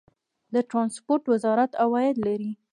د 0.53 0.55
ټرانسپورټ 0.69 1.23
وزارت 1.33 1.71
عواید 1.83 2.15
لري؟ 2.25 2.51